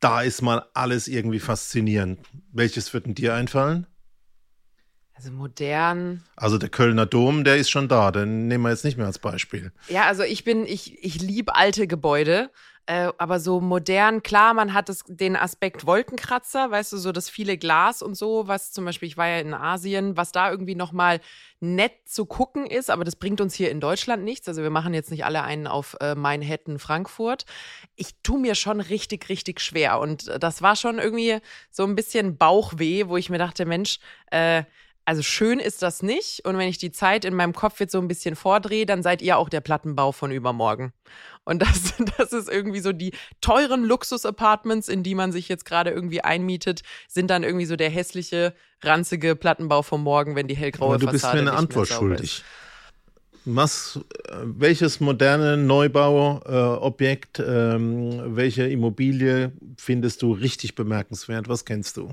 [0.00, 2.18] da ist mal alles irgendwie faszinierend.
[2.52, 3.86] Welches wird denn dir einfallen?
[5.16, 6.22] Also modern.
[6.36, 9.18] Also der Kölner Dom, der ist schon da, den nehmen wir jetzt nicht mehr als
[9.18, 9.72] Beispiel.
[9.88, 12.50] Ja, also ich bin, ich, ich liebe alte Gebäude,
[12.84, 17.30] äh, aber so modern, klar, man hat das, den Aspekt Wolkenkratzer, weißt du, so das
[17.30, 20.74] viele Glas und so, was zum Beispiel, ich war ja in Asien, was da irgendwie
[20.74, 21.20] nochmal
[21.60, 24.46] nett zu gucken ist, aber das bringt uns hier in Deutschland nichts.
[24.46, 27.46] Also wir machen jetzt nicht alle einen auf äh, Manhattan, Frankfurt.
[27.96, 31.38] Ich tue mir schon richtig, richtig schwer und das war schon irgendwie
[31.70, 33.98] so ein bisschen Bauchweh, wo ich mir dachte, Mensch,
[34.30, 34.64] äh,
[35.06, 36.44] also schön ist das nicht.
[36.44, 39.22] Und wenn ich die Zeit in meinem Kopf jetzt so ein bisschen vordrehe, dann seid
[39.22, 40.92] ihr auch der Plattenbau von übermorgen.
[41.44, 45.90] Und das, das ist irgendwie so die teuren Luxus-Apartments, in die man sich jetzt gerade
[45.90, 50.96] irgendwie einmietet, sind dann irgendwie so der hässliche, ranzige Plattenbau von morgen, wenn die hellgraue
[50.96, 52.42] Aber du bist mir eine Antwort schuldig.
[53.44, 54.00] Was,
[54.42, 61.48] welches moderne Neubauobjekt, äh, ähm, welche Immobilie findest du richtig bemerkenswert?
[61.48, 62.12] Was kennst du?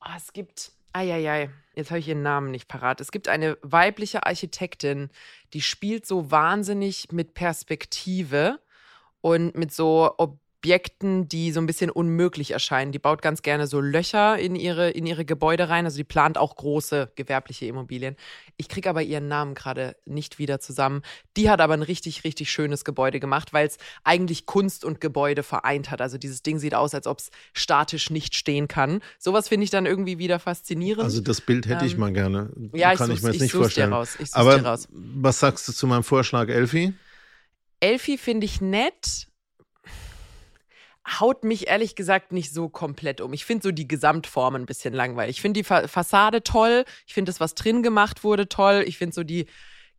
[0.00, 3.00] Oh, es gibt, eieiei, jetzt habe ich ihren Namen nicht parat.
[3.00, 5.10] Es gibt eine weibliche Architektin,
[5.52, 8.60] die spielt so wahnsinnig mit Perspektive
[9.20, 12.90] und mit so ob Objekten, die so ein bisschen unmöglich erscheinen.
[12.90, 15.84] Die baut ganz gerne so Löcher in ihre, in ihre Gebäude rein.
[15.84, 18.16] Also die plant auch große gewerbliche Immobilien.
[18.56, 21.02] Ich kriege aber ihren Namen gerade nicht wieder zusammen.
[21.36, 25.44] Die hat aber ein richtig, richtig schönes Gebäude gemacht, weil es eigentlich Kunst und Gebäude
[25.44, 26.00] vereint hat.
[26.00, 29.00] Also dieses Ding sieht aus, als ob es statisch nicht stehen kann.
[29.20, 31.04] Sowas finde ich dann irgendwie wieder faszinierend.
[31.04, 32.50] Also das Bild hätte ähm, ich mal gerne.
[32.72, 33.90] Ja, kann ich, ich mir jetzt ich nicht vorstellen.
[33.90, 34.16] Dir raus.
[34.18, 34.88] Ich aber dir raus.
[34.90, 36.94] was sagst du zu meinem Vorschlag, Elfi?
[37.78, 39.27] Elfi finde ich nett
[41.08, 43.32] haut mich ehrlich gesagt nicht so komplett um.
[43.32, 45.36] Ich finde so die Gesamtform ein bisschen langweilig.
[45.36, 46.84] Ich finde die Fa Fassade toll.
[47.06, 48.84] Ich finde das, was drin gemacht wurde, toll.
[48.86, 49.46] Ich finde so die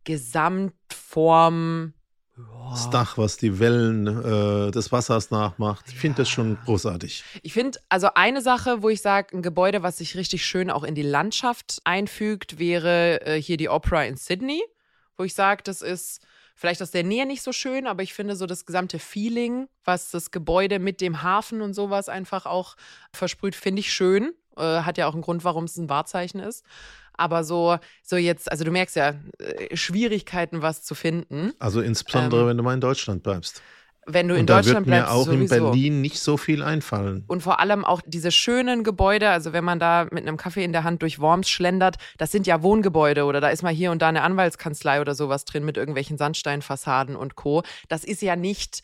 [0.04, 1.94] Gesamtform.
[2.70, 5.84] Das Dach, was die Wellen äh, des Wassers nachmacht.
[5.88, 6.22] Ich finde ja.
[6.22, 7.24] das schon großartig.
[7.42, 10.84] Ich finde, also eine Sache, wo ich sage, ein Gebäude, was sich richtig schön auch
[10.84, 14.62] in die Landschaft einfügt, wäre äh, hier die Opera in Sydney,
[15.18, 16.20] wo ich sage, das ist
[16.60, 20.10] vielleicht aus der Nähe nicht so schön, aber ich finde so das gesamte Feeling, was
[20.10, 22.76] das Gebäude mit dem Hafen und sowas einfach auch
[23.14, 24.34] versprüht, finde ich schön.
[24.58, 26.66] Äh, hat ja auch einen Grund, warum es ein Wahrzeichen ist.
[27.14, 31.52] Aber so, so jetzt, also du merkst ja, äh, Schwierigkeiten, was zu finden.
[31.58, 33.62] Also insbesondere, ähm, wenn du mal in Deutschland bleibst
[34.06, 35.12] wenn du in und Deutschland da wird bleibst.
[35.12, 35.54] mir auch sowieso.
[35.54, 37.24] in Berlin nicht so viel einfallen.
[37.26, 40.72] Und vor allem auch diese schönen Gebäude, also wenn man da mit einem Kaffee in
[40.72, 44.02] der Hand durch Worms schlendert, das sind ja Wohngebäude oder da ist mal hier und
[44.02, 47.62] da eine Anwaltskanzlei oder sowas drin mit irgendwelchen Sandsteinfassaden und Co.
[47.88, 48.82] Das ist ja nicht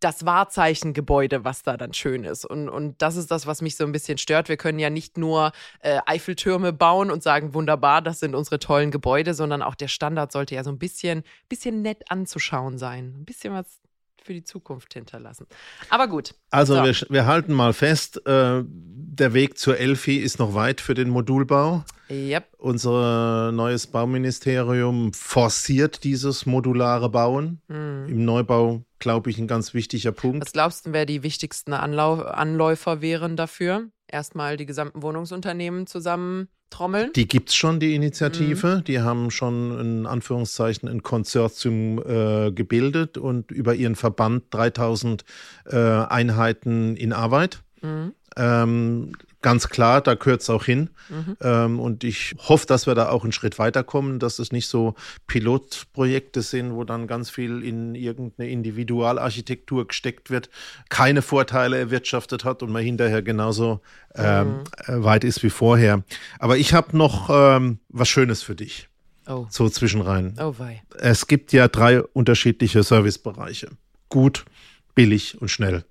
[0.00, 2.44] das Wahrzeichen-Gebäude, was da dann schön ist.
[2.44, 4.50] Und, und das ist das, was mich so ein bisschen stört.
[4.50, 8.90] Wir können ja nicht nur äh, Eiffeltürme bauen und sagen, wunderbar, das sind unsere tollen
[8.90, 13.14] Gebäude, sondern auch der Standard sollte ja so ein bisschen, bisschen nett anzuschauen sein.
[13.18, 13.80] Ein bisschen was
[14.24, 15.46] für die Zukunft hinterlassen.
[15.90, 16.34] Aber gut.
[16.50, 16.84] Also so.
[16.84, 21.10] wir, wir, halten mal fest, äh, der Weg zur Elfi ist noch weit für den
[21.10, 21.84] Modulbau.
[22.10, 22.48] Yep.
[22.58, 27.60] Unser neues Bauministerium forciert dieses modulare Bauen.
[27.68, 28.06] Mhm.
[28.08, 30.44] Im Neubau, glaube ich, ein ganz wichtiger Punkt.
[30.44, 33.88] Was glaubst du, wer die wichtigsten Anlau Anläufer wären dafür?
[34.06, 37.12] Erstmal die gesamten Wohnungsunternehmen zusammen trommeln?
[37.14, 38.76] Die gibt es schon, die Initiative.
[38.76, 38.84] Mhm.
[38.84, 45.24] Die haben schon in Anführungszeichen ein Konsortium äh, gebildet und über ihren Verband 3000
[45.66, 47.62] äh, Einheiten in Arbeit.
[47.80, 48.12] Mhm.
[48.36, 49.12] Ähm,
[49.44, 50.88] ganz klar, da gehört es auch hin.
[51.10, 51.36] Mhm.
[51.42, 54.94] Ähm, und ich hoffe, dass wir da auch einen Schritt weiterkommen, dass es nicht so
[55.26, 60.48] Pilotprojekte sind, wo dann ganz viel in irgendeine Individualarchitektur gesteckt wird,
[60.88, 63.80] keine Vorteile erwirtschaftet hat und man hinterher genauso
[64.16, 64.62] ähm, mhm.
[64.86, 66.02] Äh, weit ist wie vorher.
[66.38, 68.88] Aber ich habe noch ähm, was Schönes für dich.
[69.26, 69.46] Oh.
[69.50, 70.36] So zwischenrein.
[70.40, 70.82] Oh wei.
[70.98, 73.68] Es gibt ja drei unterschiedliche Servicebereiche.
[74.08, 74.46] Gut,
[74.94, 75.84] billig und schnell.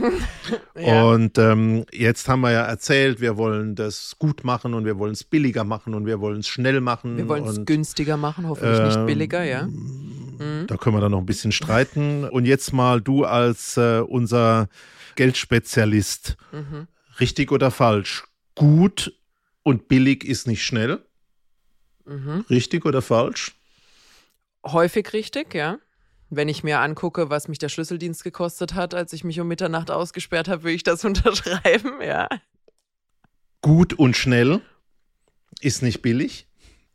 [0.78, 1.04] ja.
[1.04, 5.12] Und ähm, jetzt haben wir ja erzählt, wir wollen das gut machen und wir wollen
[5.12, 7.16] es billiger machen und wir wollen es schnell machen.
[7.16, 9.62] Wir wollen es günstiger machen, hoffentlich äh, nicht ähm, billiger, ja.
[9.64, 10.66] Mhm.
[10.66, 12.24] Da können wir dann noch ein bisschen streiten.
[12.24, 14.68] Und jetzt mal du als äh, unser
[15.16, 16.36] Geldspezialist.
[16.52, 16.86] Mhm.
[17.20, 18.24] Richtig oder falsch?
[18.54, 19.12] Gut
[19.62, 21.00] und billig ist nicht schnell.
[22.06, 22.44] Mhm.
[22.48, 23.54] Richtig oder falsch?
[24.64, 25.78] Häufig richtig, ja.
[26.30, 29.90] Wenn ich mir angucke, was mich der Schlüsseldienst gekostet hat, als ich mich um Mitternacht
[29.90, 32.28] ausgesperrt habe, würde ich das unterschreiben, ja.
[33.62, 34.60] Gut und schnell
[35.60, 36.46] ist nicht billig.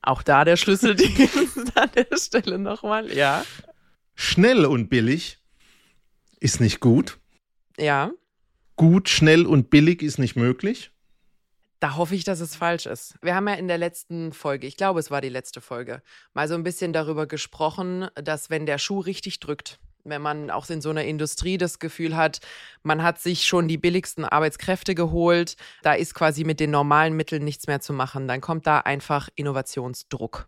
[0.01, 3.43] Auch da der Schlüsseldienst an der Stelle nochmal, ja.
[4.15, 5.39] Schnell und billig
[6.39, 7.19] ist nicht gut.
[7.77, 8.11] Ja.
[8.75, 10.91] Gut, schnell und billig ist nicht möglich.
[11.83, 13.15] Da hoffe ich, dass es falsch ist.
[13.21, 16.01] Wir haben ja in der letzten Folge, ich glaube, es war die letzte Folge,
[16.33, 20.69] mal so ein bisschen darüber gesprochen, dass wenn der Schuh richtig drückt, wenn man auch
[20.69, 22.39] in so einer Industrie das Gefühl hat,
[22.83, 27.43] man hat sich schon die billigsten Arbeitskräfte geholt, da ist quasi mit den normalen Mitteln
[27.43, 30.47] nichts mehr zu machen, dann kommt da einfach Innovationsdruck.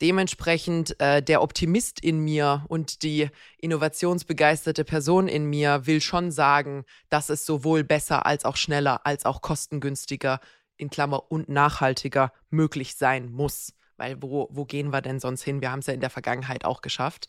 [0.00, 6.84] Dementsprechend äh, der Optimist in mir und die innovationsbegeisterte Person in mir will schon sagen,
[7.08, 10.40] dass es sowohl besser als auch schneller als auch kostengünstiger
[10.76, 13.72] in Klammer und nachhaltiger möglich sein muss.
[13.96, 15.60] Weil wo, wo gehen wir denn sonst hin?
[15.60, 17.28] Wir haben es ja in der Vergangenheit auch geschafft.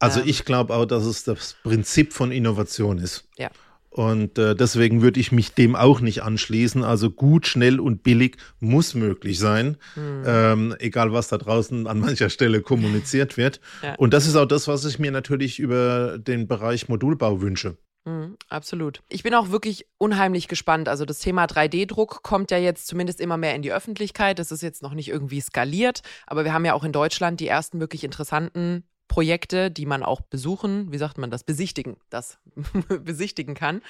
[0.00, 3.28] Also ähm, ich glaube auch, dass es das Prinzip von Innovation ist.
[3.36, 3.50] Ja.
[3.90, 6.84] Und äh, deswegen würde ich mich dem auch nicht anschließen.
[6.84, 10.22] Also gut, schnell und billig muss möglich sein, mhm.
[10.24, 13.60] ähm, egal was da draußen an mancher Stelle kommuniziert wird.
[13.82, 13.94] Ja.
[13.94, 17.78] Und das ist auch das, was ich mir natürlich über den Bereich Modulbau wünsche.
[18.04, 19.02] Mhm, absolut.
[19.08, 20.88] Ich bin auch wirklich unheimlich gespannt.
[20.88, 24.38] Also das Thema 3D-Druck kommt ja jetzt zumindest immer mehr in die Öffentlichkeit.
[24.38, 27.48] Das ist jetzt noch nicht irgendwie skaliert, aber wir haben ja auch in Deutschland die
[27.48, 32.38] ersten wirklich interessanten Projekte, die man auch besuchen, wie sagt man das, besichtigen, das
[33.02, 33.82] besichtigen kann.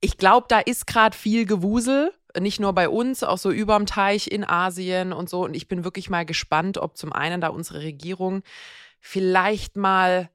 [0.00, 4.30] Ich glaube, da ist gerade viel Gewusel, nicht nur bei uns, auch so überm Teich
[4.30, 5.44] in Asien und so.
[5.44, 8.44] Und ich bin wirklich mal gespannt, ob zum einen da unsere Regierung
[9.00, 10.30] vielleicht mal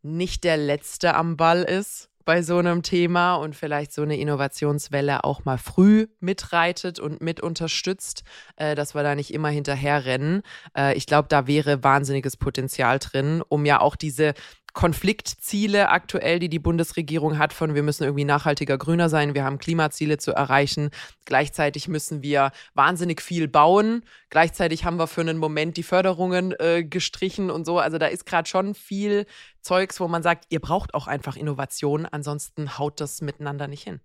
[0.00, 5.24] nicht der Letzte am Ball ist, bei so einem Thema und vielleicht so eine Innovationswelle
[5.24, 8.22] auch mal früh mitreitet und mit unterstützt,
[8.56, 10.42] äh, dass wir da nicht immer hinterherrennen.
[10.76, 14.34] Äh, ich glaube, da wäre wahnsinniges Potenzial drin, um ja auch diese
[14.72, 19.58] Konfliktziele aktuell, die die Bundesregierung hat, von wir müssen irgendwie nachhaltiger grüner sein, wir haben
[19.58, 20.90] Klimaziele zu erreichen.
[21.24, 24.02] Gleichzeitig müssen wir wahnsinnig viel bauen.
[24.30, 27.78] Gleichzeitig haben wir für einen Moment die Förderungen äh, gestrichen und so.
[27.78, 29.26] Also da ist gerade schon viel
[29.60, 34.00] Zeugs, wo man sagt, ihr braucht auch einfach Innovation, ansonsten haut das miteinander nicht hin.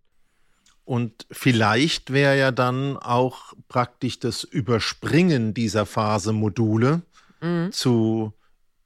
[0.84, 7.02] Und vielleicht wäre ja dann auch praktisch das Überspringen dieser Phase Module
[7.42, 7.74] mhm.
[7.74, 8.34] zu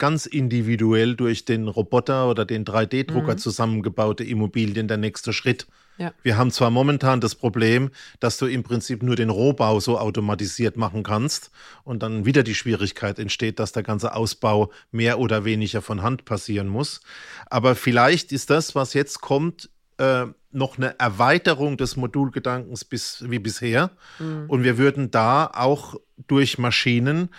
[0.01, 3.37] ganz individuell durch den Roboter oder den 3D-Drucker mhm.
[3.37, 5.67] zusammengebaute Immobilien der nächste Schritt.
[5.99, 6.11] Ja.
[6.23, 10.75] Wir haben zwar momentan das Problem, dass du im Prinzip nur den Rohbau so automatisiert
[10.75, 11.51] machen kannst
[11.83, 16.25] und dann wieder die Schwierigkeit entsteht, dass der ganze Ausbau mehr oder weniger von Hand
[16.25, 17.01] passieren muss.
[17.45, 23.37] Aber vielleicht ist das, was jetzt kommt, äh, noch eine Erweiterung des Modulgedankens bis, wie
[23.37, 23.91] bisher.
[24.17, 24.45] Mhm.
[24.47, 25.95] Und wir würden da auch
[26.27, 27.29] durch Maschinen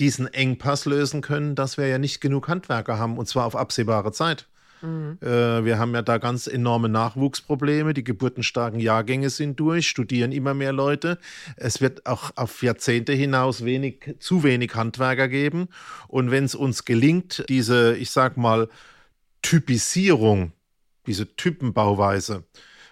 [0.00, 4.12] diesen Engpass lösen können, dass wir ja nicht genug Handwerker haben und zwar auf absehbare
[4.12, 4.48] Zeit.
[4.82, 5.18] Mhm.
[5.20, 7.94] Äh, wir haben ja da ganz enorme Nachwuchsprobleme.
[7.94, 11.18] Die geburtenstarken Jahrgänge sind durch, studieren immer mehr Leute.
[11.56, 15.68] Es wird auch auf Jahrzehnte hinaus wenig, zu wenig Handwerker geben.
[16.08, 18.68] Und wenn es uns gelingt, diese, ich sag mal,
[19.42, 20.52] Typisierung,
[21.06, 22.44] diese Typenbauweise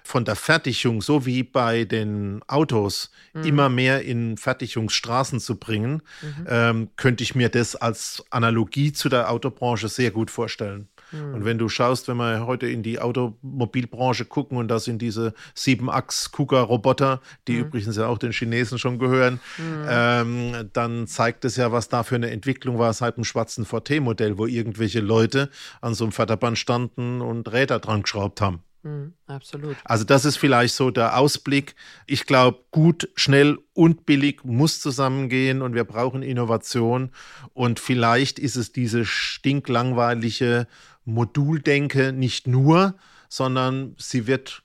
[0.08, 3.44] von der Fertigung, so wie bei den Autos, mhm.
[3.44, 6.46] immer mehr in Fertigungsstraßen zu bringen, mhm.
[6.48, 10.88] ähm, könnte ich mir das als Analogie zu der Autobranche sehr gut vorstellen.
[11.12, 11.34] Mhm.
[11.34, 15.34] Und wenn du schaust, wenn wir heute in die Automobilbranche gucken und da sind diese
[15.54, 17.60] 7-Achs-Kuga-Roboter, die mhm.
[17.60, 19.86] übrigens ja auch den Chinesen schon gehören, mhm.
[19.90, 24.38] ähm, dann zeigt es ja, was da für eine Entwicklung war seit dem schwarzen VT-Modell,
[24.38, 25.50] wo irgendwelche Leute
[25.82, 28.62] an so einem Förderband standen und Räder dran geschraubt haben.
[28.88, 29.76] Mhm, absolut.
[29.84, 31.74] Also das ist vielleicht so der Ausblick.
[32.06, 37.10] Ich glaube, gut, schnell und billig muss zusammengehen und wir brauchen Innovation.
[37.52, 40.66] Und vielleicht ist es diese stinklangweilige
[41.04, 42.96] Moduldenke nicht nur,
[43.28, 44.62] sondern sie wird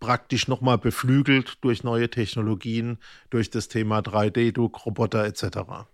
[0.00, 2.98] praktisch nochmal beflügelt durch neue Technologien,
[3.30, 5.86] durch das Thema 3D-Druck, Roboter etc.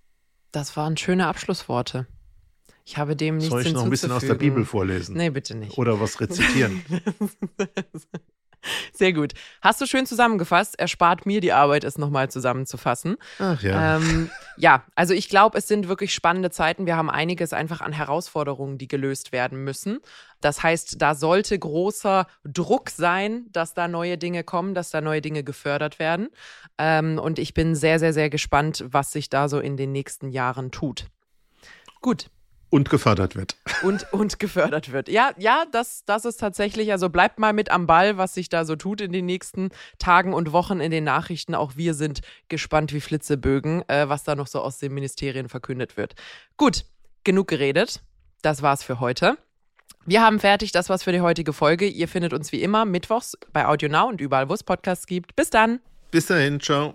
[0.52, 2.06] Das waren schöne Abschlussworte.
[2.88, 5.14] Ich habe dem nichts Soll ich noch ein bisschen aus der Bibel vorlesen?
[5.14, 5.76] Nee, bitte nicht.
[5.76, 6.82] Oder was rezitieren?
[8.94, 9.34] Sehr gut.
[9.60, 10.78] Hast du schön zusammengefasst.
[10.78, 13.18] Erspart mir die Arbeit, es nochmal zusammenzufassen.
[13.40, 13.98] Ach ja.
[13.98, 16.86] Ähm, ja, also ich glaube, es sind wirklich spannende Zeiten.
[16.86, 19.98] Wir haben einiges einfach an Herausforderungen, die gelöst werden müssen.
[20.40, 25.20] Das heißt, da sollte großer Druck sein, dass da neue Dinge kommen, dass da neue
[25.20, 26.30] Dinge gefördert werden.
[26.78, 30.30] Ähm, und ich bin sehr, sehr, sehr gespannt, was sich da so in den nächsten
[30.30, 31.08] Jahren tut.
[32.00, 32.30] Gut,
[32.70, 33.56] und gefördert wird.
[33.82, 35.08] Und, und gefördert wird.
[35.08, 38.64] Ja, ja, das, das ist tatsächlich, also bleibt mal mit am Ball, was sich da
[38.64, 41.54] so tut in den nächsten Tagen und Wochen in den Nachrichten.
[41.54, 45.96] Auch wir sind gespannt wie Flitzebögen, äh, was da noch so aus den Ministerien verkündet
[45.96, 46.16] wird.
[46.56, 46.86] Gut,
[47.22, 48.00] genug geredet.
[48.42, 49.38] Das war's für heute.
[50.06, 51.86] Wir haben fertig, das war's für die heutige Folge.
[51.86, 55.36] Ihr findet uns wie immer mittwochs bei Audio Now und überall, wo es Podcasts gibt.
[55.36, 55.80] Bis dann.
[56.10, 56.94] Bis dahin, ciao.